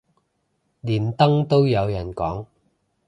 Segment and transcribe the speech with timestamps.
[0.81, 2.47] 連登都有人講